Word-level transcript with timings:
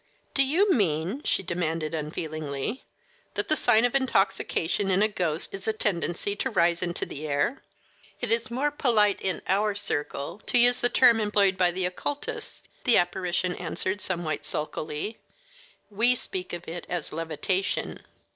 "Do 0.33 0.41
you 0.43 0.73
mean," 0.73 1.21
she 1.25 1.43
demanded 1.43 1.93
unfeelingly, 1.93 2.83
"that 3.35 3.49
the 3.49 3.55
sign 3.55 3.85
of 3.85 3.93
intoxication 3.93 4.89
in 4.89 5.03
a 5.03 5.07
ghost 5.07 5.53
is 5.53 5.67
a 5.67 5.73
tendency 5.73 6.35
to 6.37 6.49
rise 6.49 6.81
into 6.81 7.05
the 7.05 7.27
air?" 7.27 7.61
"It 8.19 8.31
is 8.31 8.41
considered 8.47 8.55
more 8.55 8.71
polite 8.71 9.21
in 9.21 9.43
our 9.47 9.75
circle 9.75 10.39
to 10.47 10.57
use 10.57 10.81
the 10.81 10.89
term 10.89 11.19
employed 11.19 11.55
by 11.55 11.69
the 11.69 11.85
occultists," 11.85 12.67
the 12.83 12.97
apparition 12.97 13.53
answered 13.53 14.01
somewhat 14.01 14.43
sulkily. 14.43 15.19
"We 15.91 16.15
speak 16.15 16.51
of 16.51 16.67
it 16.67 16.87
as 16.89 17.13
'levitation.'" 17.13 17.99